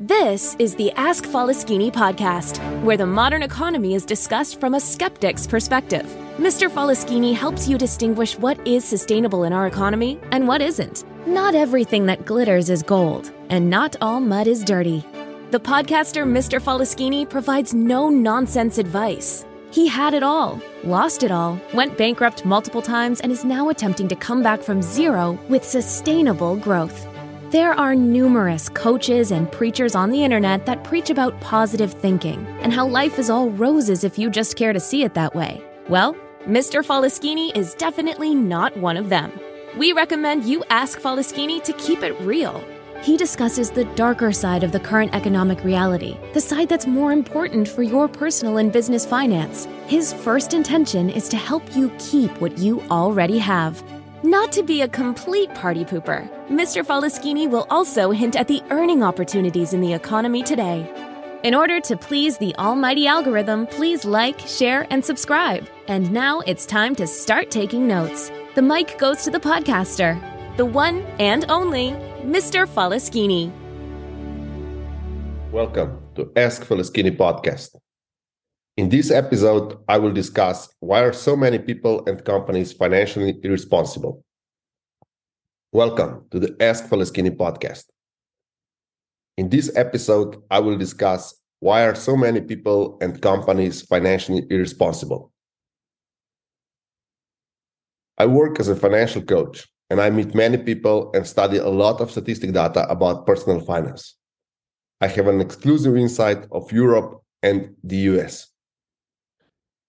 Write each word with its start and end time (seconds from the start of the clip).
This 0.00 0.56
is 0.58 0.74
the 0.74 0.90
Ask 0.96 1.24
Faleskini 1.24 1.92
podcast, 1.92 2.58
where 2.82 2.96
the 2.96 3.06
modern 3.06 3.44
economy 3.44 3.94
is 3.94 4.04
discussed 4.04 4.58
from 4.58 4.74
a 4.74 4.80
skeptic's 4.80 5.46
perspective. 5.46 6.04
Mr. 6.36 6.68
Faleskini 6.68 7.32
helps 7.32 7.68
you 7.68 7.78
distinguish 7.78 8.36
what 8.36 8.58
is 8.66 8.84
sustainable 8.84 9.44
in 9.44 9.52
our 9.52 9.68
economy 9.68 10.18
and 10.32 10.48
what 10.48 10.60
isn't. 10.60 11.04
Not 11.28 11.54
everything 11.54 12.06
that 12.06 12.26
glitters 12.26 12.70
is 12.70 12.82
gold, 12.82 13.30
and 13.50 13.70
not 13.70 13.94
all 14.00 14.18
mud 14.18 14.48
is 14.48 14.64
dirty. 14.64 15.04
The 15.52 15.60
podcaster 15.60 16.26
Mr. 16.26 16.60
Faleskini 16.60 17.30
provides 17.30 17.72
no 17.72 18.10
nonsense 18.10 18.78
advice. 18.78 19.46
He 19.70 19.86
had 19.86 20.12
it 20.12 20.24
all, 20.24 20.60
lost 20.82 21.22
it 21.22 21.30
all, 21.30 21.56
went 21.72 21.96
bankrupt 21.96 22.44
multiple 22.44 22.82
times, 22.82 23.20
and 23.20 23.30
is 23.30 23.44
now 23.44 23.68
attempting 23.68 24.08
to 24.08 24.16
come 24.16 24.42
back 24.42 24.60
from 24.60 24.82
zero 24.82 25.38
with 25.48 25.62
sustainable 25.62 26.56
growth. 26.56 27.06
There 27.54 27.72
are 27.72 27.94
numerous 27.94 28.68
coaches 28.68 29.30
and 29.30 29.48
preachers 29.52 29.94
on 29.94 30.10
the 30.10 30.24
internet 30.24 30.66
that 30.66 30.82
preach 30.82 31.08
about 31.08 31.40
positive 31.40 31.92
thinking 31.92 32.44
and 32.62 32.72
how 32.72 32.84
life 32.84 33.16
is 33.16 33.30
all 33.30 33.48
roses 33.50 34.02
if 34.02 34.18
you 34.18 34.28
just 34.28 34.56
care 34.56 34.72
to 34.72 34.80
see 34.80 35.04
it 35.04 35.14
that 35.14 35.36
way. 35.36 35.62
Well, 35.88 36.16
Mr. 36.48 36.84
Faleskini 36.84 37.56
is 37.56 37.74
definitely 37.74 38.34
not 38.34 38.76
one 38.78 38.96
of 38.96 39.08
them. 39.08 39.30
We 39.78 39.92
recommend 39.92 40.44
you 40.46 40.64
ask 40.68 40.98
Faleskini 40.98 41.62
to 41.62 41.72
keep 41.74 42.02
it 42.02 42.20
real 42.22 42.60
he 43.04 43.18
discusses 43.18 43.70
the 43.70 43.84
darker 43.96 44.32
side 44.32 44.64
of 44.64 44.72
the 44.72 44.80
current 44.80 45.14
economic 45.14 45.62
reality, 45.62 46.16
the 46.32 46.40
side 46.40 46.70
that's 46.70 46.86
more 46.86 47.12
important 47.12 47.68
for 47.68 47.82
your 47.82 48.08
personal 48.08 48.56
and 48.56 48.72
business 48.72 49.04
finance. 49.04 49.68
His 49.86 50.14
first 50.14 50.54
intention 50.54 51.10
is 51.10 51.28
to 51.28 51.36
help 51.36 51.76
you 51.76 51.92
keep 51.98 52.30
what 52.40 52.56
you 52.56 52.80
already 52.90 53.36
have. 53.36 53.82
Not 54.24 54.52
to 54.52 54.62
be 54.62 54.80
a 54.80 54.88
complete 54.88 55.54
party 55.54 55.84
pooper, 55.84 56.26
Mr. 56.48 56.82
Faleskini 56.82 57.46
will 57.46 57.66
also 57.68 58.10
hint 58.10 58.36
at 58.36 58.48
the 58.48 58.62
earning 58.70 59.02
opportunities 59.02 59.74
in 59.74 59.82
the 59.82 59.92
economy 59.92 60.42
today. 60.42 60.90
In 61.42 61.54
order 61.54 61.78
to 61.80 61.94
please 61.94 62.38
the 62.38 62.56
almighty 62.56 63.06
algorithm, 63.06 63.66
please 63.66 64.06
like, 64.06 64.40
share, 64.40 64.86
and 64.88 65.04
subscribe. 65.04 65.68
And 65.88 66.10
now 66.10 66.40
it's 66.46 66.64
time 66.64 66.94
to 66.94 67.06
start 67.06 67.50
taking 67.50 67.86
notes. 67.86 68.30
The 68.54 68.62
mic 68.62 68.96
goes 68.96 69.24
to 69.24 69.30
the 69.30 69.38
podcaster, 69.38 70.18
the 70.56 70.64
one 70.64 71.02
and 71.18 71.44
only 71.50 71.90
Mr. 72.22 72.66
Faleskini. 72.66 73.52
Welcome 75.52 76.00
to 76.14 76.32
Ask 76.34 76.64
Faleskini 76.64 77.14
podcast. 77.14 77.76
In 78.76 78.88
this 78.88 79.12
episode, 79.12 79.78
I 79.88 79.98
will 79.98 80.10
discuss 80.10 80.68
why 80.80 81.04
are 81.04 81.12
so 81.12 81.36
many 81.36 81.60
people 81.60 82.04
and 82.08 82.24
companies 82.24 82.72
financially 82.72 83.38
irresponsible. 83.44 84.24
Welcome 85.72 86.24
to 86.32 86.40
the 86.40 86.56
Ask 86.60 86.86
Faleskini 86.88 87.30
podcast. 87.36 87.84
In 89.38 89.48
this 89.48 89.70
episode, 89.76 90.42
I 90.50 90.58
will 90.58 90.76
discuss 90.76 91.40
why 91.60 91.84
are 91.84 91.94
so 91.94 92.16
many 92.16 92.40
people 92.40 92.98
and 93.00 93.22
companies 93.22 93.82
financially 93.82 94.42
irresponsible. 94.50 95.30
I 98.18 98.26
work 98.26 98.58
as 98.58 98.66
a 98.66 98.74
financial 98.74 99.22
coach 99.22 99.68
and 99.88 100.00
I 100.00 100.10
meet 100.10 100.34
many 100.34 100.58
people 100.58 101.12
and 101.14 101.24
study 101.24 101.58
a 101.58 101.68
lot 101.68 102.00
of 102.00 102.10
statistic 102.10 102.52
data 102.52 102.88
about 102.90 103.24
personal 103.24 103.60
finance. 103.60 104.16
I 105.00 105.06
have 105.06 105.28
an 105.28 105.40
exclusive 105.40 105.96
insight 105.96 106.48
of 106.50 106.72
Europe 106.72 107.22
and 107.40 107.76
the 107.84 107.98
US. 108.10 108.50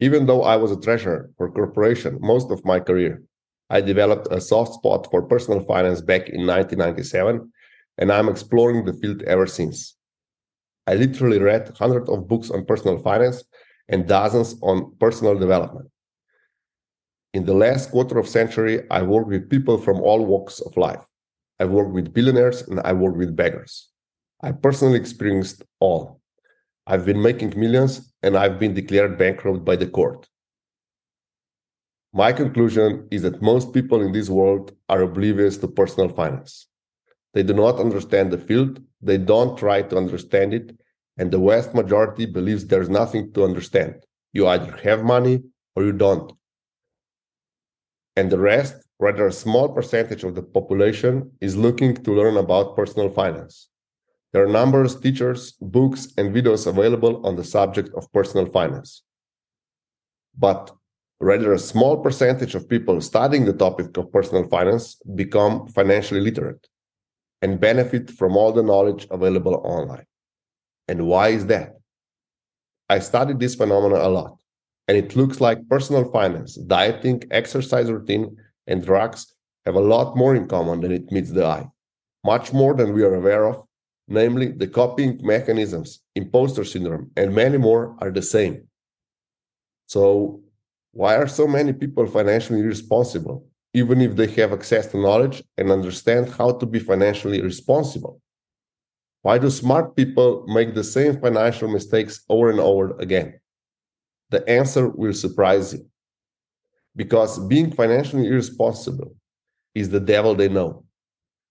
Even 0.00 0.26
though 0.26 0.42
I 0.42 0.56
was 0.56 0.70
a 0.70 0.80
treasurer 0.80 1.30
for 1.36 1.50
corporation 1.50 2.18
most 2.20 2.50
of 2.50 2.64
my 2.64 2.78
career, 2.78 3.22
I 3.70 3.80
developed 3.80 4.28
a 4.30 4.40
soft 4.40 4.74
spot 4.74 5.08
for 5.10 5.22
personal 5.22 5.60
finance 5.64 6.00
back 6.00 6.28
in 6.28 6.46
1997, 6.46 7.52
and 7.98 8.12
I'm 8.12 8.28
exploring 8.28 8.84
the 8.84 8.94
field 8.94 9.22
ever 9.22 9.46
since. 9.46 9.96
I 10.86 10.94
literally 10.94 11.38
read 11.38 11.76
hundreds 11.78 12.08
of 12.08 12.28
books 12.28 12.50
on 12.50 12.64
personal 12.64 12.98
finance 12.98 13.44
and 13.88 14.06
dozens 14.06 14.54
on 14.62 14.96
personal 14.98 15.38
development. 15.38 15.90
In 17.34 17.44
the 17.44 17.54
last 17.54 17.90
quarter 17.90 18.18
of 18.18 18.28
century, 18.28 18.88
I 18.90 19.02
worked 19.02 19.28
with 19.28 19.50
people 19.50 19.76
from 19.78 20.00
all 20.00 20.24
walks 20.24 20.60
of 20.60 20.76
life. 20.76 21.04
I 21.60 21.64
worked 21.66 21.90
with 21.90 22.14
billionaires 22.14 22.62
and 22.62 22.80
I 22.80 22.92
worked 22.92 23.18
with 23.18 23.36
beggars. 23.36 23.88
I 24.40 24.52
personally 24.52 24.98
experienced 24.98 25.62
all. 25.80 26.17
I've 26.90 27.04
been 27.04 27.22
making 27.22 27.52
millions 27.56 28.12
and 28.22 28.36
I've 28.36 28.58
been 28.58 28.74
declared 28.74 29.18
bankrupt 29.18 29.64
by 29.64 29.76
the 29.76 29.86
court. 29.86 30.26
My 32.12 32.32
conclusion 32.32 33.06
is 33.10 33.22
that 33.22 33.42
most 33.42 33.74
people 33.74 34.00
in 34.00 34.12
this 34.12 34.30
world 34.30 34.72
are 34.88 35.02
oblivious 35.02 35.58
to 35.58 35.68
personal 35.68 36.08
finance. 36.08 36.66
They 37.34 37.42
do 37.42 37.52
not 37.52 37.78
understand 37.78 38.32
the 38.32 38.38
field, 38.38 38.80
they 39.02 39.18
don't 39.18 39.58
try 39.58 39.82
to 39.82 39.96
understand 39.96 40.54
it, 40.54 40.76
and 41.18 41.30
the 41.30 41.38
vast 41.38 41.74
majority 41.74 42.24
believes 42.24 42.66
there's 42.66 42.88
nothing 42.88 43.32
to 43.34 43.44
understand. 43.44 43.94
You 44.32 44.48
either 44.48 44.74
have 44.78 45.04
money 45.04 45.42
or 45.76 45.84
you 45.84 45.92
don't 45.92 46.32
and 48.18 48.32
the 48.32 48.44
rest, 48.54 48.74
rather 48.98 49.28
a 49.28 49.32
small 49.32 49.68
percentage 49.68 50.24
of 50.24 50.34
the 50.34 50.42
population, 50.42 51.30
is 51.40 51.56
looking 51.56 51.94
to 52.02 52.10
learn 52.12 52.36
about 52.36 52.74
personal 52.74 53.10
finance. 53.10 53.68
There 54.32 54.44
are 54.44 54.48
numbers, 54.48 54.98
teachers, 55.00 55.52
books, 55.60 56.12
and 56.18 56.34
videos 56.34 56.66
available 56.66 57.26
on 57.26 57.36
the 57.36 57.44
subject 57.44 57.90
of 57.94 58.12
personal 58.12 58.46
finance. 58.46 59.02
But 60.36 60.70
rather 61.20 61.52
a 61.52 61.58
small 61.58 61.96
percentage 61.96 62.54
of 62.54 62.68
people 62.68 63.00
studying 63.00 63.44
the 63.44 63.52
topic 63.52 63.96
of 63.96 64.12
personal 64.12 64.46
finance 64.48 64.96
become 65.14 65.66
financially 65.68 66.20
literate 66.20 66.66
and 67.42 67.60
benefit 67.60 68.10
from 68.10 68.36
all 68.36 68.52
the 68.52 68.62
knowledge 68.62 69.06
available 69.10 69.60
online. 69.64 70.06
And 70.86 71.06
why 71.06 71.28
is 71.28 71.46
that? 71.46 71.78
I 72.88 73.00
studied 73.00 73.40
this 73.40 73.54
phenomenon 73.54 74.00
a 74.00 74.08
lot 74.08 74.38
and 74.88 74.96
it 74.96 75.14
looks 75.14 75.40
like 75.40 75.68
personal 75.68 76.10
finance, 76.10 76.56
dieting, 76.56 77.22
exercise 77.30 77.90
routine, 77.90 78.36
and 78.66 78.84
drugs 78.84 79.34
have 79.66 79.74
a 79.74 79.80
lot 79.80 80.16
more 80.16 80.34
in 80.34 80.48
common 80.48 80.80
than 80.80 80.92
it 80.92 81.12
meets 81.12 81.30
the 81.30 81.44
eye. 81.44 81.66
Much 82.24 82.52
more 82.52 82.74
than 82.74 82.94
we 82.94 83.02
are 83.02 83.14
aware 83.14 83.46
of, 83.46 83.62
namely 84.08 84.48
the 84.48 84.66
copying 84.66 85.20
mechanisms, 85.22 86.00
imposter 86.14 86.64
syndrome, 86.64 87.10
and 87.16 87.34
many 87.34 87.58
more 87.58 87.96
are 88.00 88.10
the 88.10 88.22
same. 88.22 88.66
So, 89.86 90.40
why 90.92 91.16
are 91.16 91.28
so 91.28 91.46
many 91.46 91.72
people 91.72 92.06
financially 92.06 92.60
irresponsible, 92.60 93.46
even 93.74 94.00
if 94.00 94.16
they 94.16 94.26
have 94.40 94.52
access 94.52 94.86
to 94.88 95.00
knowledge 95.00 95.42
and 95.56 95.70
understand 95.70 96.30
how 96.30 96.52
to 96.52 96.66
be 96.66 96.78
financially 96.78 97.40
responsible? 97.40 98.20
Why 99.22 99.38
do 99.38 99.50
smart 99.50 99.94
people 99.94 100.44
make 100.48 100.74
the 100.74 100.84
same 100.84 101.20
financial 101.20 101.68
mistakes 101.68 102.24
over 102.28 102.50
and 102.50 102.60
over 102.60 102.96
again? 102.98 103.38
the 104.30 104.48
answer 104.48 104.88
will 104.88 105.12
surprise 105.12 105.72
you. 105.72 105.86
Because 106.94 107.38
being 107.46 107.70
financially 107.70 108.26
irresponsible 108.26 109.14
is 109.74 109.90
the 109.90 110.00
devil 110.00 110.34
they 110.34 110.48
know. 110.48 110.84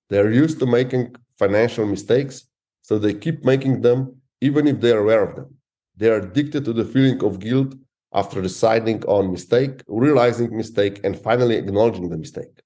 They're 0.09 0.31
used 0.31 0.59
to 0.59 0.65
making 0.65 1.15
financial 1.39 1.85
mistakes, 1.85 2.46
so 2.87 2.97
they 2.97 3.13
keep 3.13 3.43
making 3.43 3.81
them 3.81 3.99
even 4.39 4.65
if 4.65 4.79
they're 4.79 4.99
aware 4.99 5.21
of 5.21 5.35
them. 5.35 5.53
They 5.97 6.09
are 6.09 6.21
addicted 6.21 6.63
to 6.65 6.71
the 6.71 6.85
feeling 6.85 7.21
of 7.21 7.39
guilt 7.39 7.75
after 8.13 8.41
deciding 8.41 9.03
on 9.05 9.29
mistake, 9.29 9.81
realizing 9.87 10.55
mistake, 10.55 11.01
and 11.03 11.19
finally 11.19 11.57
acknowledging 11.57 12.07
the 12.07 12.17
mistake. 12.17 12.61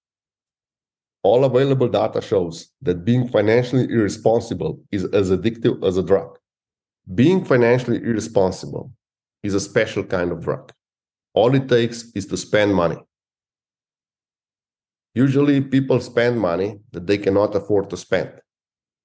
All 1.23 1.43
available 1.43 1.87
data 1.87 2.21
shows 2.21 2.69
that 2.83 3.03
being 3.03 3.27
financially 3.29 3.85
irresponsible 3.85 4.79
is 4.91 5.05
as 5.05 5.31
addictive 5.31 5.83
as 5.83 5.97
a 5.97 6.03
drug. 6.03 6.37
Being 7.15 7.43
financially 7.43 7.97
irresponsible 7.97 8.91
is 9.41 9.55
a 9.55 9.59
special 9.59 10.03
kind 10.03 10.31
of 10.31 10.41
drug. 10.43 10.71
All 11.33 11.55
it 11.55 11.67
takes 11.67 12.11
is 12.13 12.27
to 12.27 12.37
spend 12.37 12.75
money. 12.75 12.97
Usually, 15.15 15.61
people 15.61 15.99
spend 15.99 16.39
money 16.39 16.79
that 16.91 17.07
they 17.07 17.17
cannot 17.17 17.55
afford 17.55 17.89
to 17.89 17.97
spend. 17.97 18.31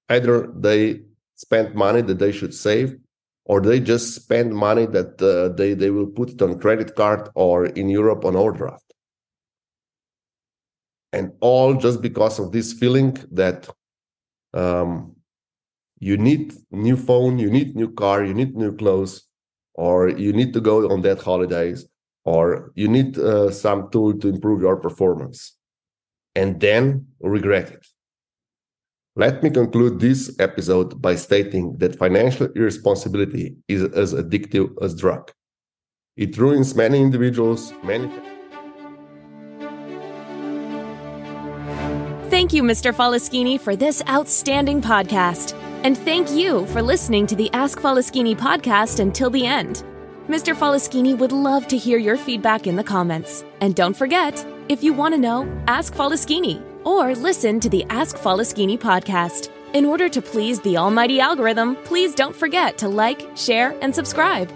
Either 0.09 0.51
they 0.55 1.01
spend 1.35 1.75
money 1.75 2.01
that 2.01 2.19
they 2.19 2.31
should 2.31 2.53
save, 2.53 2.97
or 3.45 3.61
they 3.61 3.79
just 3.79 4.13
spend 4.13 4.53
money 4.53 4.85
that 4.85 5.21
uh, 5.21 5.49
they, 5.55 5.73
they 5.73 5.89
will 5.89 6.07
put 6.07 6.29
it 6.29 6.41
on 6.41 6.59
credit 6.59 6.95
card 6.95 7.29
or 7.35 7.65
in 7.65 7.89
Europe 7.89 8.25
on 8.25 8.35
overdraft. 8.35 8.93
And 11.13 11.31
all 11.39 11.73
just 11.75 12.01
because 12.01 12.39
of 12.39 12.51
this 12.51 12.73
feeling 12.73 13.17
that 13.31 13.69
um, 14.53 15.15
you 15.99 16.17
need 16.17 16.53
new 16.71 16.97
phone, 16.97 17.39
you 17.39 17.49
need 17.49 17.75
new 17.75 17.91
car, 17.93 18.23
you 18.25 18.33
need 18.33 18.55
new 18.55 18.75
clothes, 18.75 19.27
or 19.77 20.09
you 20.09 20.33
need 20.33 20.53
to 20.53 20.59
go 20.59 20.89
on 20.89 21.01
that 21.03 21.21
holidays 21.21 21.87
or 22.25 22.71
you 22.75 22.89
need 22.89 23.17
uh, 23.17 23.49
some 23.51 23.89
tool 23.89 24.17
to 24.17 24.27
improve 24.27 24.61
your 24.61 24.75
performance 24.75 25.55
and 26.35 26.59
then 26.59 27.07
regret 27.21 27.71
it 27.71 27.87
let 29.17 29.41
me 29.41 29.49
conclude 29.49 29.99
this 29.99 30.35
episode 30.39 31.01
by 31.01 31.15
stating 31.15 31.75
that 31.79 31.97
financial 31.97 32.47
irresponsibility 32.55 33.57
is 33.67 33.83
as 33.83 34.13
addictive 34.13 34.69
as 34.81 34.95
drug 34.95 35.31
it 36.15 36.37
ruins 36.37 36.75
many 36.75 37.01
individuals 37.01 37.73
many 37.83 38.09
Thank 42.29 42.51
you, 42.51 42.61
Mr. 42.61 42.93
Faleskini, 42.93 43.57
for 43.59 43.77
this 43.77 44.03
outstanding 44.09 44.81
podcast. 44.81 45.55
And 45.83 45.97
thank 45.97 46.29
you 46.29 46.65
for 46.67 46.81
listening 46.81 47.25
to 47.27 47.37
the 47.37 47.49
Ask 47.53 47.79
Faleskini 47.79 48.35
podcast 48.35 48.99
until 48.99 49.29
the 49.29 49.45
end. 49.45 49.83
Mr. 50.27 50.53
Faleskini 50.53 51.17
would 51.17 51.31
love 51.31 51.67
to 51.69 51.77
hear 51.77 51.97
your 51.97 52.17
feedback 52.17 52.67
in 52.67 52.75
the 52.75 52.83
comments. 52.83 53.45
And 53.61 53.73
don't 53.73 53.95
forget, 53.95 54.45
if 54.67 54.83
you 54.83 54.91
want 54.93 55.13
to 55.15 55.19
know, 55.19 55.47
ask 55.67 55.95
Faleskini 55.95 56.66
or 56.87 57.13
listen 57.15 57.59
to 57.59 57.69
the 57.69 57.83
Ask 57.89 58.15
Faleskini 58.15 58.79
podcast. 58.79 59.49
In 59.73 59.83
order 59.83 60.07
to 60.07 60.21
please 60.21 60.61
the 60.61 60.77
almighty 60.77 61.19
algorithm, 61.19 61.75
please 61.83 62.15
don't 62.15 62.35
forget 62.35 62.77
to 62.77 62.87
like, 62.87 63.27
share, 63.35 63.75
and 63.81 63.93
subscribe. 63.93 64.49